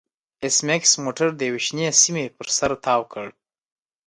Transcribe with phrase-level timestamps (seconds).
[0.43, 3.27] ایس میکس موټر د یوې شنې سیمې پر سر تاو کړ